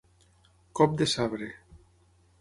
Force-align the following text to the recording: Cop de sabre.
Cop 0.79 0.97
de 1.03 1.07
sabre. 1.13 1.51